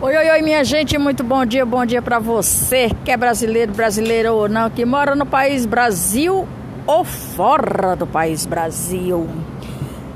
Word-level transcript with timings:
Oi, 0.00 0.16
oi, 0.16 0.30
oi, 0.30 0.42
minha 0.42 0.62
gente, 0.62 0.96
muito 0.96 1.24
bom 1.24 1.44
dia, 1.44 1.66
bom 1.66 1.84
dia 1.84 2.00
para 2.00 2.20
você 2.20 2.88
que 3.04 3.10
é 3.10 3.16
brasileiro, 3.16 3.72
brasileiro 3.72 4.32
ou 4.32 4.48
não, 4.48 4.70
que 4.70 4.84
mora 4.84 5.16
no 5.16 5.26
país 5.26 5.66
Brasil 5.66 6.46
ou 6.86 7.02
fora 7.02 7.96
do 7.96 8.06
país 8.06 8.46
Brasil. 8.46 9.26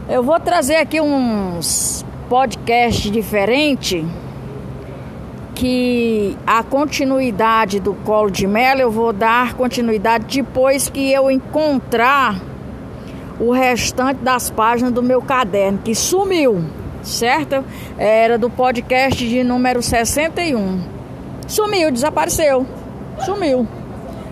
Eu 0.08 0.22
vou 0.22 0.38
trazer 0.38 0.76
aqui 0.76 1.00
uns 1.00 2.06
podcasts 2.28 3.10
diferentes 3.10 4.04
que 5.56 6.36
a 6.46 6.62
continuidade 6.62 7.80
do 7.80 7.92
colo 7.92 8.30
de 8.30 8.46
mel 8.46 8.78
eu 8.78 8.90
vou 8.90 9.12
dar 9.12 9.54
continuidade 9.54 10.42
depois 10.42 10.88
que 10.88 11.10
eu 11.10 11.28
encontrar 11.28 12.40
o 13.40 13.50
restante 13.50 14.18
das 14.18 14.48
páginas 14.48 14.92
do 14.92 15.02
meu 15.02 15.20
caderno 15.20 15.80
que 15.82 15.92
sumiu 15.92 16.81
certo? 17.02 17.64
Era 17.98 18.38
do 18.38 18.48
podcast 18.48 19.26
de 19.26 19.42
número 19.42 19.82
61. 19.82 20.80
Sumiu, 21.46 21.90
desapareceu. 21.90 22.66
Sumiu. 23.24 23.66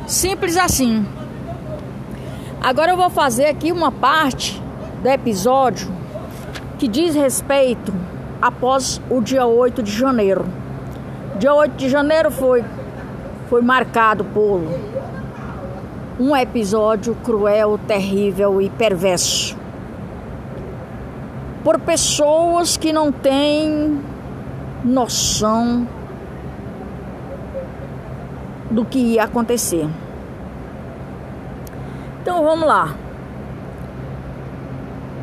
Simples 0.07 0.57
assim. 0.57 1.07
Agora 2.61 2.93
eu 2.93 2.97
vou 2.97 3.11
fazer 3.11 3.47
aqui 3.47 3.73
uma 3.73 3.91
parte 3.91 4.61
do 5.03 5.09
episódio 5.09 5.91
que 6.79 6.89
diz 6.89 7.15
respeito 7.15 7.93
após 8.41 9.01
o 9.11 9.21
dia 9.21 9.47
8 9.47 9.83
de 9.83 9.93
janeiro. 9.93 10.47
Dia 11.39 11.55
8 11.55 11.73
de 11.77 11.89
janeiro 11.89 12.31
foi 12.31 12.65
foi 13.49 13.63
marcado 13.63 14.25
por 14.27 14.63
um 16.21 16.37
episódio 16.37 17.17
cruel, 17.25 17.81
terrível 17.89 18.63
e 18.63 18.71
perverso 18.71 19.60
por 21.63 21.79
pessoas 21.81 22.77
que 22.77 22.93
não 22.93 23.13
têm 23.13 24.01
noção 24.85 25.87
do 28.71 28.85
que 28.85 28.99
ia 28.99 29.25
acontecer. 29.25 29.89
Então 32.23 32.45
vamos 32.45 32.67
lá. 32.67 32.95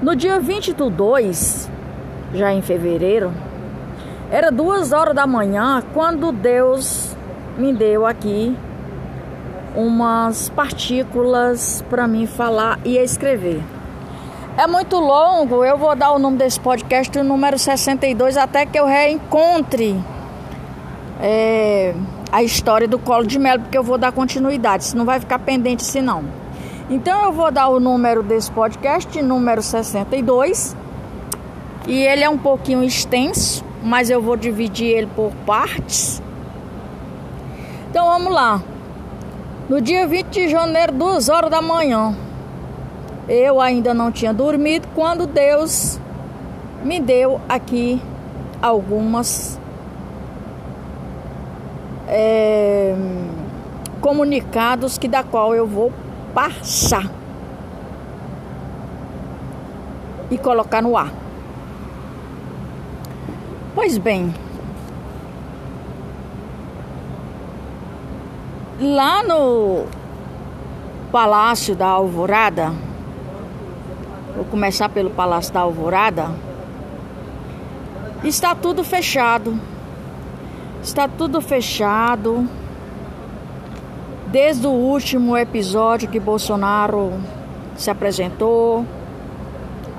No 0.02 0.16
dia 0.16 0.39
20 0.39 0.73
do 0.73 0.89
2, 0.89 1.70
já 2.34 2.54
em 2.54 2.61
fevereiro, 2.61 3.31
era 4.30 4.52
duas 4.52 4.92
horas 4.92 5.16
da 5.16 5.26
manhã 5.26 5.81
quando 5.94 6.31
Deus 6.31 7.16
me 7.58 7.73
deu 7.73 8.06
aqui 8.06 8.56
umas 9.76 10.50
partículas 10.50 11.83
para 11.89 12.08
mim 12.08 12.28
falar 12.28 12.80
e 12.83 12.98
escrever. 12.98 13.77
É 14.58 14.66
muito 14.66 15.00
longo, 15.00 15.63
eu 15.63 15.77
vou 15.77 15.95
dar 15.95 16.13
o 16.13 16.17
nome 16.17 16.38
desse 16.38 16.59
podcast, 16.59 17.16
o 17.19 17.23
número 17.23 17.59
62, 17.59 18.38
até 18.38 18.66
que 18.66 18.80
eu 18.80 18.88
reencontre 18.88 20.03
é, 21.22 21.94
a 22.31 22.41
história 22.41 22.88
do 22.88 22.97
colo 22.97 23.23
de 23.23 23.38
mel, 23.38 23.59
porque 23.59 23.77
eu 23.77 23.83
vou 23.83 23.99
dar 23.99 24.11
continuidade, 24.11 24.86
se 24.86 24.97
não 24.97 25.05
vai 25.05 25.19
ficar 25.19 25.38
pendente 25.38 25.83
assim 25.83 26.02
não. 26.02 26.23
Então 26.89 27.25
eu 27.25 27.31
vou 27.31 27.52
dar 27.52 27.67
o 27.67 27.80
número 27.80 28.23
desse 28.23 28.49
podcast, 28.49 29.22
número 29.22 29.61
62, 29.61 30.75
e 31.88 32.02
ele 32.02 32.23
é 32.23 32.30
um 32.30 32.39
pouquinho 32.39 32.83
extenso, 32.83 33.64
mas 33.83 34.09
eu 34.09 34.19
vou 34.19 34.36
dividir 34.36 34.88
ele 34.88 35.08
por 35.16 35.31
partes. 35.45 36.19
Então 37.92 38.08
vamos 38.08 38.33
lá. 38.33 38.59
No 39.69 39.80
dia 39.80 40.08
20 40.08 40.30
de 40.30 40.47
janeiro, 40.47 40.94
2 40.94 41.30
horas 41.30 41.52
da 41.52 41.61
manhã, 41.61 42.16
eu 43.28 43.59
ainda 43.59 43.94
não 43.94 44.11
tinha 44.11 44.33
dormido 44.33 44.88
quando 44.95 45.28
Deus 45.28 46.00
me 46.83 47.00
deu 47.00 47.42
aqui 47.50 48.02
algumas 48.61 49.59
é, 52.08 52.95
comunicados 54.00 54.98
que 54.98 55.08
da 55.08 55.23
qual 55.23 55.53
eu 55.53 55.67
vou 55.67 55.92
passar 56.33 57.11
e 60.32 60.38
colocar 60.38 60.82
no 60.82 60.95
ar. 60.98 61.11
Pois 63.76 63.98
bem, 63.98 64.33
lá 68.80 69.23
no 69.23 69.86
Palácio 71.11 71.76
da 71.76 71.88
Alvorada, 71.88 72.71
Vou 74.37 74.45
começar 74.45 74.87
pelo 74.89 75.09
Palácio 75.09 75.52
da 75.52 75.61
Alvorada. 75.61 76.30
Está 78.23 78.53
tudo 78.53 78.83
fechado. 78.83 79.59
Está 80.80 81.08
tudo 81.08 81.42
fechado. 81.42 82.47
Desde 84.27 84.67
o 84.67 84.70
último 84.70 85.36
episódio 85.36 86.08
que 86.08 86.20
Bolsonaro 86.20 87.14
se 87.76 87.89
apresentou, 87.89 88.86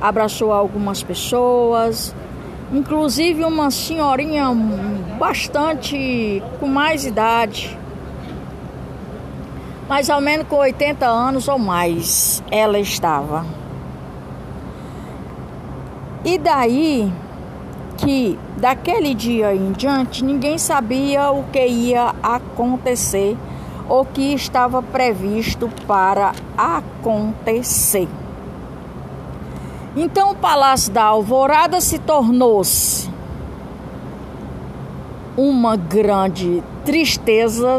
abraçou 0.00 0.52
algumas 0.52 1.02
pessoas, 1.02 2.14
inclusive 2.72 3.44
uma 3.44 3.72
senhorinha 3.72 4.54
bastante 5.18 6.40
com 6.60 6.68
mais 6.68 7.04
idade, 7.04 7.76
mais 9.88 10.08
ou 10.08 10.20
menos 10.20 10.46
com 10.46 10.58
80 10.58 11.04
anos 11.04 11.48
ou 11.48 11.58
mais, 11.58 12.40
ela 12.52 12.78
estava. 12.78 13.57
E 16.24 16.38
daí 16.38 17.12
que 17.98 18.38
daquele 18.56 19.14
dia 19.14 19.54
em 19.54 19.72
diante 19.72 20.24
ninguém 20.24 20.56
sabia 20.58 21.30
o 21.30 21.44
que 21.44 21.64
ia 21.66 22.14
acontecer 22.22 23.36
ou 23.88 24.04
que 24.04 24.34
estava 24.34 24.82
previsto 24.82 25.70
para 25.86 26.32
acontecer. 26.56 28.08
Então 29.96 30.32
o 30.32 30.36
Palácio 30.36 30.92
da 30.92 31.04
Alvorada 31.04 31.80
se 31.80 31.98
tornou-se 31.98 33.10
uma 35.36 35.76
grande 35.76 36.62
tristeza, 36.84 37.78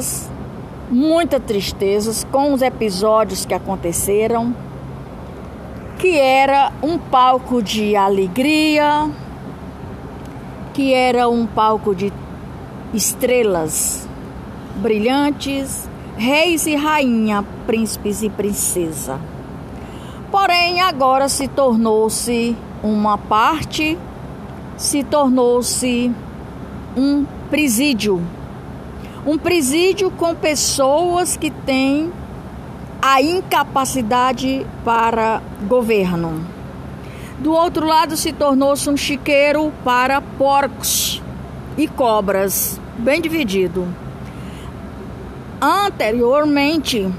muita 0.89 1.39
tristezas 1.39 2.25
com 2.31 2.53
os 2.53 2.61
episódios 2.61 3.45
que 3.45 3.53
aconteceram 3.53 4.55
que 5.99 6.17
era 6.17 6.71
um 6.81 6.97
palco 6.97 7.61
de 7.61 7.93
alegria, 7.93 9.11
que 10.73 10.93
era 10.93 11.27
um 11.27 11.45
palco 11.45 11.93
de 11.93 12.13
estrelas 12.93 14.07
brilhantes, 14.77 15.89
reis 16.15 16.65
e 16.65 16.73
rainha, 16.73 17.43
príncipes 17.67 18.23
e 18.23 18.29
princesa. 18.29 19.19
Porém, 20.31 20.79
agora 20.79 21.27
se 21.27 21.49
tornou-se 21.49 22.55
uma 22.81 23.17
parte, 23.17 23.97
se 24.77 25.03
tornou-se 25.03 26.15
um 26.95 27.25
presídio. 27.49 28.21
Um 29.25 29.37
presídio 29.37 30.09
com 30.11 30.33
pessoas 30.33 31.35
que 31.35 31.51
têm 31.51 32.09
a 33.01 33.21
incapacidade 33.21 34.65
para 34.83 35.41
governo. 35.67 36.45
Do 37.39 37.53
outro 37.53 37.85
lado, 37.85 38.17
se 38.17 38.33
tornou-se 38.33 38.89
um 38.89 38.97
chiqueiro 38.97 39.71
para 39.83 40.19
porcos 40.21 41.21
e 41.77 41.87
cobras, 41.87 42.79
bem 42.97 43.21
dividido. 43.21 43.87
Anteriormente, 45.61 47.09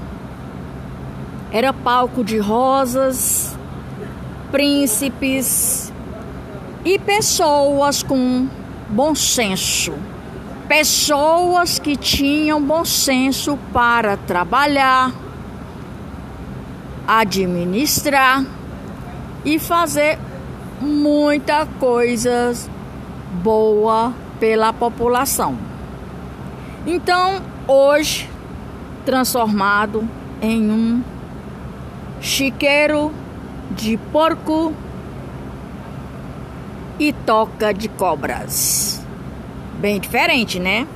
era 1.51 1.73
palco 1.73 2.23
de 2.23 2.37
rosas, 2.37 3.57
príncipes 4.51 5.91
e 6.85 6.99
pessoas 6.99 8.03
com 8.03 8.47
bom 8.89 9.15
senso. 9.15 9.93
Pessoas 10.67 11.79
que 11.79 11.95
tinham 11.95 12.61
bom 12.61 12.85
senso 12.85 13.57
para 13.73 14.15
trabalhar, 14.15 15.11
administrar 17.19 18.45
e 19.43 19.59
fazer 19.59 20.17
muita 20.79 21.65
coisa 21.65 22.53
boa 23.43 24.13
pela 24.39 24.71
população. 24.71 25.57
Então, 26.87 27.41
hoje, 27.67 28.29
transformado 29.05 30.07
em 30.41 30.71
um 30.71 31.03
chiqueiro 32.21 33.11
de 33.71 33.97
porco 33.97 34.73
e 36.97 37.11
toca 37.11 37.73
de 37.73 37.89
cobras. 37.89 39.03
Bem 39.81 39.99
diferente, 39.99 40.61
né? 40.61 40.87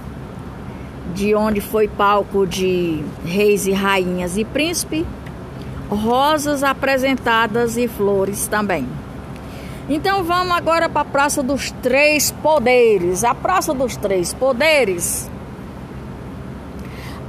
De 1.14 1.36
onde 1.36 1.60
foi 1.60 1.90
palco 1.90 2.48
de 2.48 3.04
reis 3.26 3.68
e 3.68 3.74
rainhas 3.74 4.38
e 4.38 4.46
príncipe 4.46 5.06
rosas 5.90 6.64
apresentadas 6.64 7.78
e 7.78 7.88
flores 7.88 8.48
também. 8.48 8.88
Então 9.88 10.24
vamos 10.24 10.56
agora 10.56 10.90
para 10.90 11.02
a 11.02 11.06
Praça 11.06 11.44
dos 11.44 11.70
Três 11.84 12.32
Poderes. 12.32 13.24
A 13.24 13.36
Praça 13.36 13.74
dos 13.74 13.96
Três 13.96 14.34
Poderes, 14.34 15.30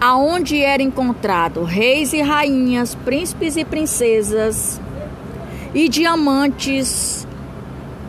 aonde 0.01 0.63
era 0.63 0.83
encontrado 0.83 1.65
reis 1.65 2.15
e 2.15 2.23
rainhas, 2.23 2.95
príncipes 2.95 3.57
e 3.57 3.65
princesas 3.65 4.81
e 5.75 5.89
diamantes 5.89 7.27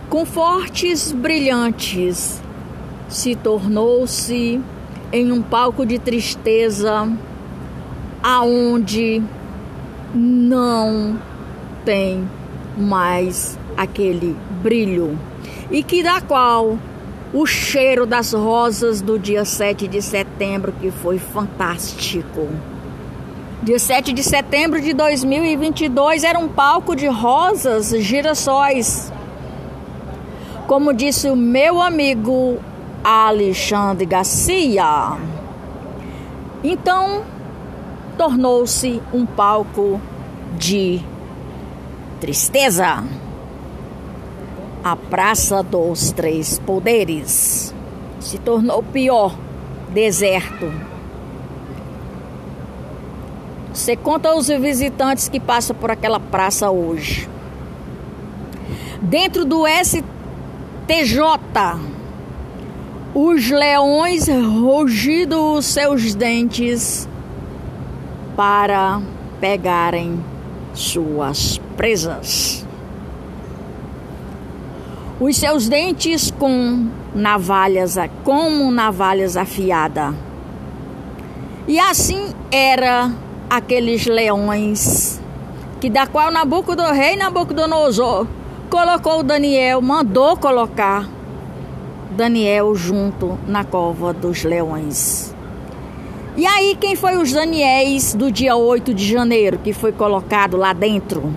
com 0.10 0.26
fortes 0.26 1.12
brilhantes, 1.12 2.42
se 3.10 3.36
tornou-se 3.36 4.62
em 5.12 5.32
um 5.32 5.42
palco 5.42 5.86
de 5.86 6.00
tristeza 6.00 7.10
aonde 8.24 9.22
não 10.14 11.20
tem 11.86 12.28
mais 12.78 13.58
aquele 13.76 14.36
brilho 14.62 15.18
e 15.70 15.84
que 15.84 16.04
da 16.04 16.22
qual 16.22 16.78
o 17.34 17.46
cheiro 17.46 18.06
das 18.06 18.34
rosas 18.34 19.02
do 19.02 19.20
dia 19.20 19.44
7 19.44 19.88
de 19.88 20.02
setembro 20.02 20.72
que 20.72 20.92
foi 20.92 21.20
fantástico. 21.20 22.48
Dia 23.62 23.80
7 23.80 24.14
de 24.14 24.24
setembro 24.24 24.80
de 24.80 24.94
2022 24.94 26.24
era 26.24 26.40
um 26.40 26.48
palco 26.48 26.96
de 26.96 27.08
rosas, 27.08 27.90
girassóis. 27.90 29.12
Como 30.68 30.94
disse 30.94 31.30
o 31.30 31.36
meu 31.36 31.82
amigo 31.82 32.58
Alexandre 33.04 34.06
Garcia. 34.06 35.18
Então, 36.64 37.24
tornou-se 38.18 39.02
um 39.14 39.26
palco 39.26 40.02
de 40.58 41.00
tristeza. 42.20 43.04
A 44.84 44.96
Praça 44.96 45.62
dos 45.62 46.12
Três 46.12 46.58
Poderes 46.60 47.74
se 48.20 48.40
tornou 48.40 48.82
pior, 48.82 49.36
deserto. 49.90 50.72
Você 53.74 53.96
conta 53.96 54.36
os 54.36 54.48
visitantes 54.48 55.30
que 55.30 55.40
passam 55.40 55.76
por 55.76 55.92
aquela 55.92 56.20
praça 56.20 56.72
hoje. 56.72 57.30
Dentro 59.02 59.46
do 59.46 59.66
STJ, 59.68 60.02
os 63.14 63.52
leões 63.52 64.28
rugindo 64.28 65.54
os 65.54 65.66
seus 65.66 66.16
dentes 66.16 67.08
para 68.38 69.02
pegarem 69.42 70.24
suas 70.76 71.60
presas. 71.76 72.64
Os 75.20 75.36
seus 75.36 75.68
dentes 75.68 76.30
com 76.30 76.88
navalhas, 77.16 77.96
como 78.24 78.72
navalhas 78.72 79.36
afiada. 79.36 80.14
E 81.68 81.80
assim 81.80 82.28
era 82.52 83.12
aqueles 83.50 84.06
leões 84.06 85.20
que 85.82 85.90
da 85.90 86.06
qual 86.06 86.32
Nabucodonosor, 86.32 86.96
rei 86.96 87.16
Nabucodonosor 87.16 88.28
colocou 88.70 89.24
Daniel, 89.24 89.82
mandou 89.82 90.38
colocar 90.38 91.10
Daniel 92.12 92.76
junto 92.76 93.38
na 93.48 93.64
cova 93.64 94.14
dos 94.14 94.44
leões. 94.44 95.37
E 96.38 96.46
aí, 96.46 96.78
quem 96.80 96.96
foi 96.96 97.18
os 97.18 97.34
Daniéis 97.34 98.14
do 98.14 98.32
dia 98.32 98.56
8 98.56 98.94
de 98.94 99.12
janeiro 99.12 99.58
que 99.58 99.74
foi 99.74 99.92
colocado 99.92 100.56
lá 100.56 100.72
dentro? 100.72 101.34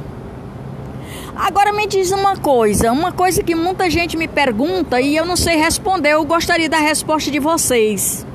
Agora 1.35 1.73
me 1.73 1.87
diz 1.87 2.11
uma 2.11 2.37
coisa, 2.37 2.93
uma 2.93 3.11
coisa 3.11 3.43
que 3.43 3.55
muita 3.55 3.89
gente 3.89 4.15
me 4.15 4.29
pergunta 4.29 5.01
e 5.01 5.17
eu 5.17 5.25
não 5.25 5.37
sei 5.37 5.57
responder, 5.57 6.11
eu 6.11 6.25
gostaria 6.27 6.69
da 6.69 6.77
resposta 6.77 7.31
de 7.31 7.39
vocês. 7.39 8.27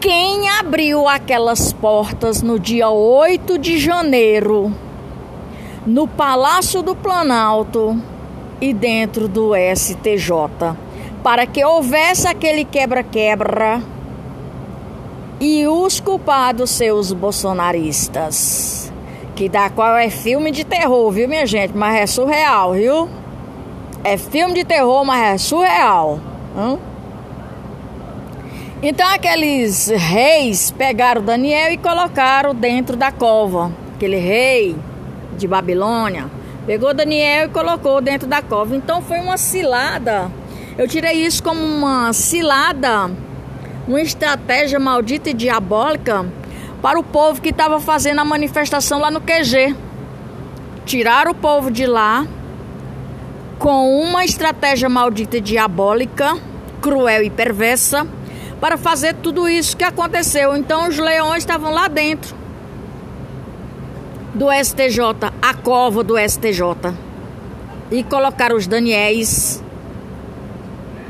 Quem 0.00 0.48
abriu 0.48 1.06
aquelas 1.06 1.72
portas 1.72 2.42
no 2.42 2.58
dia 2.58 2.90
8 2.90 3.56
de 3.56 3.78
janeiro 3.78 4.74
no 5.86 6.08
Palácio 6.08 6.82
do 6.82 6.96
Planalto 6.96 7.96
e 8.60 8.74
dentro 8.74 9.28
do 9.28 9.52
STJ 9.54 10.76
para 11.22 11.46
que 11.46 11.64
houvesse 11.64 12.26
aquele 12.26 12.64
quebra-quebra 12.64 13.80
e 15.42 15.66
os 15.66 15.98
culpados 15.98 16.70
seus 16.70 17.12
bolsonaristas. 17.12 18.92
Que 19.34 19.48
da 19.48 19.68
qual 19.68 19.96
é 19.96 20.08
filme 20.08 20.52
de 20.52 20.62
terror, 20.62 21.10
viu, 21.10 21.26
minha 21.28 21.44
gente? 21.44 21.76
Mas 21.76 21.96
é 21.96 22.06
surreal, 22.06 22.74
viu? 22.74 23.08
É 24.04 24.16
filme 24.16 24.54
de 24.54 24.62
terror, 24.62 25.04
mas 25.04 25.34
é 25.34 25.38
surreal. 25.38 26.20
Então 28.80 29.08
aqueles 29.08 29.88
reis 29.88 30.70
pegaram 30.70 31.20
Daniel 31.20 31.72
e 31.72 31.76
colocaram 31.76 32.54
dentro 32.54 32.96
da 32.96 33.10
cova. 33.10 33.72
Aquele 33.96 34.18
rei 34.18 34.76
de 35.36 35.48
Babilônia 35.48 36.30
pegou 36.68 36.94
Daniel 36.94 37.46
e 37.46 37.48
colocou 37.48 38.00
dentro 38.00 38.28
da 38.28 38.42
cova. 38.42 38.76
Então 38.76 39.02
foi 39.02 39.18
uma 39.18 39.36
cilada. 39.36 40.30
Eu 40.78 40.86
tirei 40.86 41.14
isso 41.14 41.42
como 41.42 41.60
uma 41.60 42.12
cilada 42.12 43.10
uma 43.86 44.00
estratégia 44.00 44.78
maldita 44.78 45.30
e 45.30 45.34
diabólica 45.34 46.26
para 46.80 46.98
o 46.98 47.04
povo 47.04 47.40
que 47.40 47.50
estava 47.50 47.80
fazendo 47.80 48.20
a 48.20 48.24
manifestação 48.24 48.98
lá 48.98 49.10
no 49.10 49.20
QG. 49.20 49.74
Tirar 50.84 51.28
o 51.28 51.34
povo 51.34 51.70
de 51.70 51.86
lá 51.86 52.26
com 53.58 54.02
uma 54.02 54.24
estratégia 54.24 54.88
maldita 54.88 55.36
e 55.36 55.40
diabólica, 55.40 56.36
cruel 56.80 57.22
e 57.22 57.30
perversa, 57.30 58.06
para 58.60 58.76
fazer 58.76 59.14
tudo 59.14 59.48
isso 59.48 59.76
que 59.76 59.84
aconteceu. 59.84 60.56
Então 60.56 60.88
os 60.88 60.98
leões 60.98 61.38
estavam 61.38 61.72
lá 61.72 61.86
dentro 61.86 62.34
do 64.34 64.46
STJ, 64.50 64.98
a 65.40 65.54
cova 65.54 66.02
do 66.02 66.16
STJ, 66.18 66.92
e 67.90 68.02
colocaram 68.02 68.56
os 68.56 68.66
Daniéis 68.66 69.62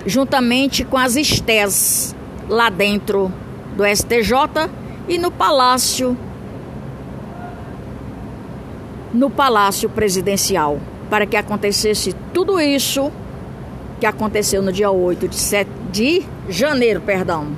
juntamente 0.04 0.84
com 0.84 0.98
as 0.98 1.16
estés 1.16 2.14
lá 2.52 2.68
dentro 2.68 3.32
do 3.74 3.84
STJ 3.84 4.70
e 5.08 5.16
no 5.16 5.30
Palácio 5.30 6.16
no 9.12 9.28
Palácio 9.28 9.90
Presidencial, 9.90 10.78
para 11.10 11.26
que 11.26 11.36
acontecesse 11.36 12.14
tudo 12.32 12.58
isso 12.58 13.12
que 14.00 14.06
aconteceu 14.06 14.62
no 14.62 14.72
dia 14.72 14.90
8 14.90 15.28
de, 15.28 15.36
set... 15.36 15.68
de 15.90 16.22
janeiro, 16.48 17.00
perdão. 17.00 17.48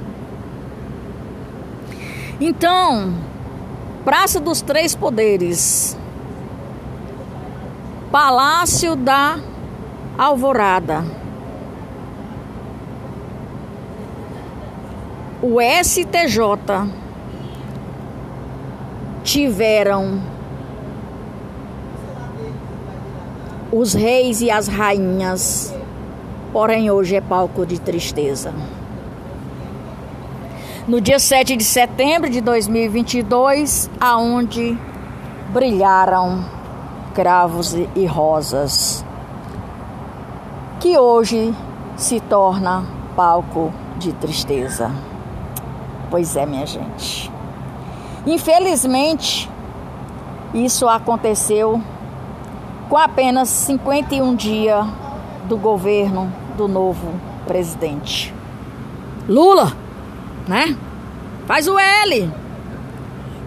Então, 2.41 3.15
Praça 4.05 4.41
dos 4.41 4.61
Três 4.61 4.95
Poderes, 4.95 5.97
Palácio 8.11 8.97
da 8.97 9.39
Alvorada. 10.19 11.24
O 15.47 15.61
STJ 15.61 16.91
tiveram 19.23 20.23
os 23.71 23.93
reis 23.93 24.41
e 24.41 24.51
as 24.51 24.69
rainhas, 24.69 25.75
porém 26.51 26.91
hoje 26.91 27.17
é 27.17 27.21
palco 27.21 27.67
de 27.67 27.79
tristeza. 27.79 28.55
No 30.89 30.99
dia 30.99 31.19
7 31.19 31.57
de 31.57 31.65
setembro 31.65 32.31
de 32.31 32.41
2022, 32.41 33.91
aonde 34.01 34.79
brilharam 35.53 36.43
cravos 37.13 37.75
e 37.95 38.07
rosas, 38.07 39.05
que 40.81 40.97
hoje 40.97 41.55
se 41.99 42.19
torna 42.19 42.87
palco 43.15 43.71
de 43.99 44.11
tristeza. 44.15 44.91
Pois 46.11 46.37
é, 46.37 46.47
minha 46.47 46.67
gente. 46.67 47.31
Infelizmente, 48.27 49.51
isso 50.55 50.89
aconteceu 50.89 51.83
com 52.89 52.97
apenas 52.97 53.49
51 53.49 54.35
dias 54.35 54.87
do 55.49 55.57
governo 55.57 56.33
do 56.57 56.69
novo 56.69 57.13
presidente. 57.47 58.33
Lula, 59.29 59.73
né? 60.47 60.77
Faz 61.47 61.67
o 61.67 61.79
L. 61.79 62.31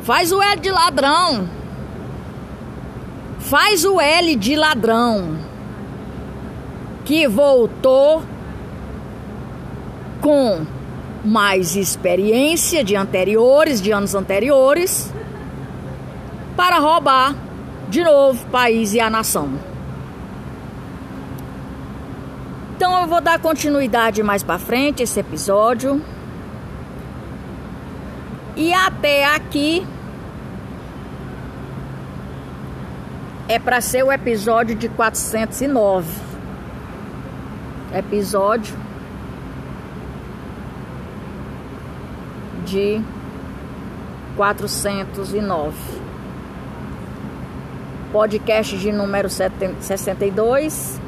Faz 0.03 0.31
o 0.31 0.41
L 0.41 0.59
de 0.59 0.69
ladrão. 0.69 1.47
Faz 3.39 3.85
o 3.85 3.99
L 3.99 4.35
de 4.35 4.55
ladrão. 4.55 5.37
Que 7.05 7.27
voltou 7.27 8.21
com 10.21 10.65
mais 11.23 11.75
experiência 11.75 12.83
de 12.83 12.95
anteriores, 12.95 13.81
de 13.81 13.91
anos 13.91 14.15
anteriores, 14.15 15.11
para 16.55 16.79
roubar 16.79 17.35
de 17.89 18.03
novo 18.03 18.43
o 18.43 18.49
país 18.49 18.93
e 18.93 18.99
a 18.99 19.09
nação. 19.09 19.49
Então 22.75 23.01
eu 23.01 23.07
vou 23.07 23.21
dar 23.21 23.39
continuidade 23.39 24.21
mais 24.21 24.43
para 24.43 24.59
frente 24.59 25.01
esse 25.01 25.19
episódio. 25.19 26.01
E 28.55 28.73
até 28.73 29.25
aqui 29.25 29.85
é 33.47 33.57
para 33.57 33.81
ser 33.81 34.03
o 34.03 34.11
episódio 34.11 34.75
de 34.75 34.89
409. 34.89 36.07
Episódio 37.95 38.86
de 42.67 43.01
409. 44.35 45.73
Podcast 48.11 48.77
de 48.77 48.91
número 48.91 49.29
62 49.29 51.01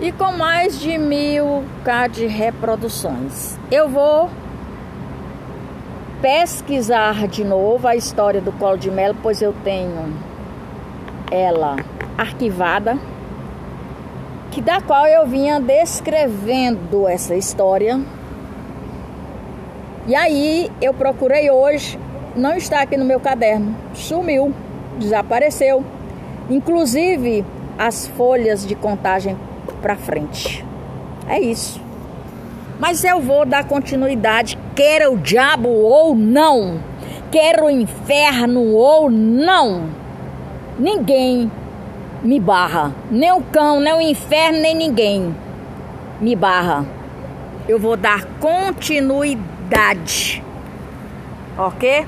e 0.00 0.12
com 0.12 0.32
mais 0.32 0.78
de 0.80 0.98
mil 0.98 1.64
K 1.84 2.08
de 2.08 2.26
reproduções. 2.26 3.56
Eu 3.70 3.88
vou 3.88 4.28
pesquisar 6.20 7.28
de 7.28 7.44
novo 7.44 7.86
a 7.86 7.94
história 7.94 8.40
do 8.40 8.50
colo 8.52 8.76
de 8.76 8.90
mel, 8.90 9.14
pois 9.22 9.40
eu 9.40 9.54
tenho 9.62 10.12
ela 11.30 11.76
arquivada, 12.16 12.98
que 14.50 14.60
da 14.60 14.80
qual 14.80 15.06
eu 15.06 15.26
vinha 15.26 15.60
descrevendo 15.60 17.06
essa 17.06 17.36
história. 17.36 18.17
E 20.08 20.16
aí 20.16 20.72
eu 20.80 20.94
procurei 20.94 21.50
hoje, 21.50 21.98
não 22.34 22.56
está 22.56 22.80
aqui 22.80 22.96
no 22.96 23.04
meu 23.04 23.20
caderno, 23.20 23.76
sumiu, 23.92 24.54
desapareceu. 24.98 25.84
Inclusive 26.48 27.44
as 27.76 28.06
folhas 28.06 28.66
de 28.66 28.74
contagem 28.74 29.36
para 29.82 29.96
frente. 29.96 30.64
É 31.28 31.38
isso. 31.38 31.78
Mas 32.78 33.04
eu 33.04 33.20
vou 33.20 33.44
dar 33.44 33.64
continuidade, 33.64 34.58
queira 34.74 35.10
o 35.10 35.18
diabo 35.18 35.68
ou 35.68 36.14
não, 36.14 36.80
queira 37.30 37.62
o 37.62 37.68
inferno 37.68 38.72
ou 38.72 39.10
não. 39.10 39.90
Ninguém 40.78 41.52
me 42.22 42.40
barra, 42.40 42.94
nem 43.10 43.30
o 43.32 43.42
cão, 43.42 43.78
nem 43.78 43.92
o 43.92 44.00
inferno, 44.00 44.58
nem 44.58 44.74
ninguém 44.74 45.36
me 46.18 46.34
barra. 46.34 46.86
Eu 47.68 47.78
vou 47.78 47.94
dar 47.94 48.24
continuidade. 48.40 49.57
OK? 51.56 52.06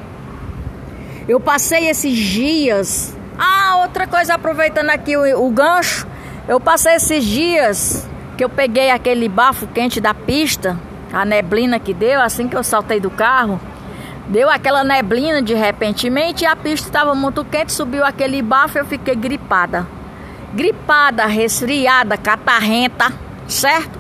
Eu 1.29 1.39
passei 1.39 1.89
esses 1.89 2.17
dias. 2.17 3.17
Ah, 3.39 3.79
outra 3.83 4.07
coisa 4.07 4.35
aproveitando 4.35 4.91
aqui 4.91 5.17
o, 5.17 5.47
o 5.47 5.51
gancho, 5.51 6.07
eu 6.49 6.59
passei 6.59 6.95
esses 6.95 7.25
dias 7.25 8.09
que 8.37 8.43
eu 8.43 8.49
peguei 8.49 8.91
aquele 8.91 9.29
bafo 9.29 9.67
quente 9.67 10.01
da 10.01 10.15
pista, 10.15 10.77
a 11.13 11.25
neblina 11.25 11.79
que 11.79 11.93
deu 11.93 12.21
assim 12.21 12.49
que 12.49 12.57
eu 12.57 12.65
saltei 12.65 12.99
do 12.99 13.11
carro. 13.11 13.61
Deu 14.29 14.49
aquela 14.49 14.83
neblina 14.83 15.43
de 15.43 15.55
repentemente 15.55 16.45
e 16.45 16.47
a 16.47 16.57
pista 16.57 16.89
estava 16.89 17.15
muito 17.15 17.45
quente, 17.45 17.73
subiu 17.73 18.05
aquele 18.05 18.41
bafo 18.41 18.79
eu 18.79 18.85
fiquei 18.85 19.15
gripada. 19.15 19.87
Gripada, 20.55 21.27
resfriada, 21.27 22.17
catarrenta, 22.17 23.13
certo? 23.47 24.00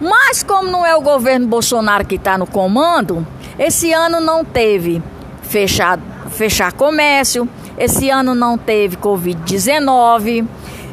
Mas 0.00 0.42
como 0.42 0.70
não 0.70 0.84
é 0.84 0.94
o 0.94 1.00
governo 1.00 1.46
Bolsonaro 1.46 2.06
que 2.06 2.16
está 2.16 2.36
no 2.36 2.46
comando, 2.46 3.26
esse 3.58 3.92
ano 3.92 4.20
não 4.20 4.44
teve 4.44 5.02
fechar, 5.42 5.98
fechar 6.30 6.72
comércio, 6.72 7.48
esse 7.76 8.08
ano 8.08 8.34
não 8.34 8.56
teve 8.56 8.96
Covid-19. 8.96 10.46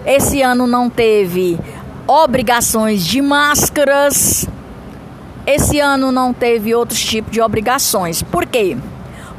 Esse 0.06 0.42
ano 0.42 0.66
não 0.66 0.90
teve 0.90 1.60
obrigações 2.08 3.06
de 3.06 3.22
máscaras. 3.22 4.48
Esse 5.46 5.80
ano 5.80 6.12
não 6.12 6.34
teve 6.34 6.74
outros 6.74 7.00
tipos 7.00 7.32
de 7.32 7.42
obrigações. 7.42 8.24
Por 8.24 8.46
quê? 8.46 8.78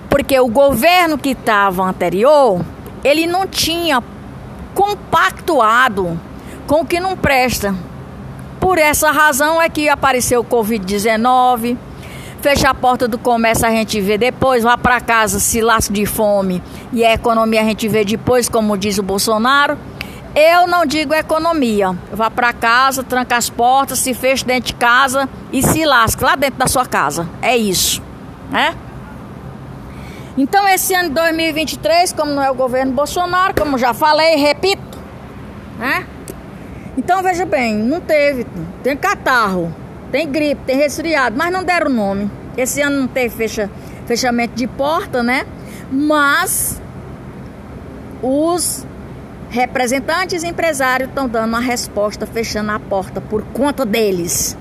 Porque 0.08 0.38
o 0.38 0.49
governo 0.49 1.18
que 1.18 1.30
estava 1.30 1.82
anterior, 1.82 2.64
ele 3.02 3.26
não 3.26 3.46
tinha 3.46 4.02
compactuado 4.75 6.18
com 6.66 6.82
o 6.82 6.87
que 6.87 7.00
não 7.00 7.16
presta. 7.16 7.75
Por 8.62 8.78
essa 8.78 9.11
razão 9.11 9.61
é 9.61 9.69
que 9.69 9.88
apareceu 9.88 10.40
o 10.40 10.45
Covid-19. 10.45 11.76
Fecha 12.40 12.71
a 12.71 12.75
porta 12.75 13.09
do 13.09 13.19
comércio, 13.19 13.66
a 13.66 13.71
gente 13.71 14.00
vê 14.00 14.16
depois, 14.16 14.62
vá 14.62 14.78
para 14.78 15.00
casa, 15.00 15.40
se 15.40 15.61
lasca 15.61 15.92
de 15.92 16.07
fome 16.07 16.62
e 16.92 17.04
a 17.04 17.12
economia 17.12 17.61
a 17.61 17.64
gente 17.64 17.88
vê 17.88 18.04
depois, 18.04 18.49
como 18.49 18.78
diz 18.78 18.99
o 18.99 19.02
Bolsonaro. 19.02 19.76
Eu 20.33 20.69
não 20.69 20.87
digo 20.87 21.12
economia. 21.12 21.90
Vá 22.12 22.31
para 22.31 22.52
casa, 22.52 23.02
tranca 23.02 23.37
as 23.37 23.50
portas, 23.50 23.99
se 23.99 24.14
fecha 24.14 24.45
dentro 24.45 24.69
de 24.69 24.75
casa 24.75 25.28
e 25.52 25.61
se 25.61 25.85
lasca 25.85 26.25
lá 26.25 26.37
dentro 26.37 26.61
da 26.61 26.69
sua 26.69 26.87
casa. 26.87 27.28
É 27.42 27.57
isso, 27.57 28.00
né? 28.49 28.76
Então 30.38 30.69
esse 30.69 30.95
ano 30.95 31.09
de 31.09 31.16
2023, 31.16 32.12
como 32.12 32.31
não 32.31 32.42
é 32.42 32.50
o 32.50 32.54
governo 32.54 32.92
Bolsonaro, 32.92 33.54
como 33.61 33.76
já 33.76 33.92
falei, 33.92 34.37
repito, 34.37 34.99
né? 35.81 36.07
Então 36.96 37.22
veja 37.22 37.46
bem, 37.46 37.75
não 37.76 38.00
teve, 38.00 38.46
tem 38.82 38.96
catarro, 38.96 39.75
tem 40.11 40.28
gripe, 40.28 40.62
tem 40.66 40.76
resfriado, 40.76 41.37
mas 41.37 41.52
não 41.52 41.64
deram 41.64 41.90
nome. 41.90 42.30
Esse 42.56 42.82
ano 42.82 43.00
não 43.00 43.08
teve 43.08 43.34
fecha, 43.34 43.70
fechamento 44.06 44.54
de 44.54 44.66
porta, 44.66 45.22
né? 45.22 45.46
Mas 45.90 46.80
os 48.22 48.87
Representantes 49.52 50.42
empresários 50.44 51.11
estão 51.11 51.28
dando 51.28 51.49
uma 51.50 51.61
resposta 51.61 52.26
fechando 52.26 52.70
a 52.70 52.80
porta 52.80 53.20
por 53.20 53.42
conta 53.52 53.84
deles. 53.84 54.56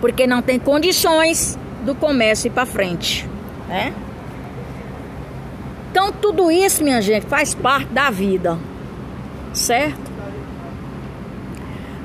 Porque 0.00 0.26
não 0.26 0.42
tem 0.42 0.58
condições 0.58 1.56
do 1.84 1.94
comércio 1.94 2.48
ir 2.48 2.50
para 2.50 2.66
frente, 2.66 3.30
né? 3.68 3.94
Então 5.88 6.10
tudo 6.10 6.50
isso, 6.50 6.82
minha 6.82 7.00
gente, 7.00 7.26
faz 7.26 7.54
parte 7.54 7.86
da 7.92 8.10
vida. 8.10 8.58
Certo? 9.52 10.05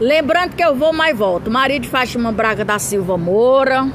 Lembrando 0.02 0.56
que 0.56 0.64
eu 0.64 0.74
vou 0.74 0.92
mais 0.92 1.16
volto. 1.16 1.52
Maria 1.52 1.80
de 1.80 1.88
Fátima 1.88 2.32
Braga 2.32 2.66
da 2.66 2.80
Silva 2.80 3.20
Moura, 3.20 3.88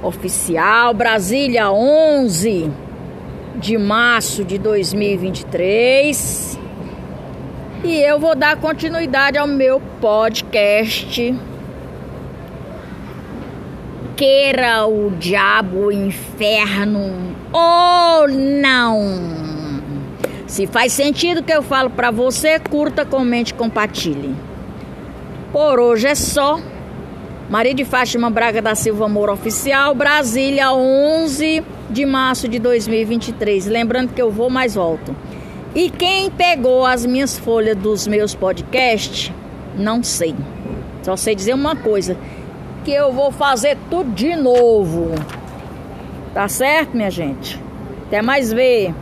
oficial, 0.00 0.94
Brasília 0.94 1.68
11 1.68 2.70
de 3.56 3.76
março 3.76 4.44
de 4.44 4.56
2023. 4.56 6.56
E 7.82 8.00
eu 8.02 8.20
vou 8.20 8.36
dar 8.36 8.56
continuidade 8.56 9.36
ao 9.36 9.48
meu 9.48 9.82
podcast. 10.00 11.34
Queira 14.14 14.86
o 14.86 15.10
diabo, 15.10 15.86
o 15.86 15.92
inferno 15.92 17.34
ou 17.52 18.28
não. 18.28 19.32
Se 20.46 20.68
faz 20.68 20.92
sentido 20.92 21.40
o 21.40 21.42
que 21.42 21.52
eu 21.52 21.64
falo 21.64 21.90
para 21.90 22.12
você, 22.12 22.60
curta, 22.60 23.04
comente, 23.04 23.52
compartilhe. 23.52 24.51
Por 25.52 25.78
hoje 25.78 26.06
é 26.06 26.14
só. 26.14 26.58
Maria 27.50 27.74
de 27.74 27.84
Fátima 27.84 28.30
Braga 28.30 28.62
da 28.62 28.74
Silva 28.74 29.06
Moura 29.06 29.34
Oficial, 29.34 29.94
Brasília, 29.94 30.72
11 30.72 31.62
de 31.90 32.06
março 32.06 32.48
de 32.48 32.58
2023. 32.58 33.66
Lembrando 33.66 34.14
que 34.14 34.22
eu 34.22 34.30
vou 34.30 34.48
mais 34.48 34.74
volto. 34.74 35.14
E 35.74 35.90
quem 35.90 36.30
pegou 36.30 36.86
as 36.86 37.04
minhas 37.04 37.38
folhas 37.38 37.76
dos 37.76 38.06
meus 38.06 38.34
podcasts, 38.34 39.30
não 39.76 40.02
sei. 40.02 40.34
Só 41.02 41.16
sei 41.16 41.34
dizer 41.34 41.52
uma 41.52 41.76
coisa: 41.76 42.16
que 42.82 42.90
eu 42.90 43.12
vou 43.12 43.30
fazer 43.30 43.76
tudo 43.90 44.10
de 44.12 44.34
novo. 44.34 45.10
Tá 46.32 46.48
certo, 46.48 46.96
minha 46.96 47.10
gente? 47.10 47.60
Até 48.06 48.22
mais 48.22 48.50
ver. 48.50 48.94